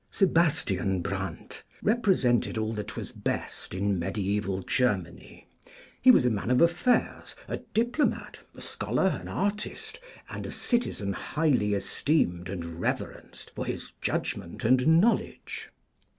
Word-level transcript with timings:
Sebastian 0.09 1.03
Brandt 1.03 1.61
represented 1.83 2.57
all 2.57 2.73
that 2.73 2.95
was 2.97 3.11
best 3.11 3.75
in 3.75 3.99
mediæval 3.99 4.65
Germany. 4.65 5.45
He 6.01 6.09
was 6.09 6.25
a 6.25 6.31
man 6.31 6.49
of 6.49 6.59
affairs, 6.59 7.35
a 7.47 7.57
diplomat, 7.57 8.39
a 8.55 8.61
scholar, 8.61 9.19
an 9.21 9.27
artist, 9.27 9.99
and 10.27 10.47
a 10.47 10.51
citizen 10.51 11.13
highly 11.13 11.75
esteemed 11.75 12.49
and 12.49 12.81
reverenced 12.81 13.51
for 13.51 13.63
his 13.63 13.93
judgment 14.01 14.65
and 14.65 14.99
knowledge. 14.99 15.69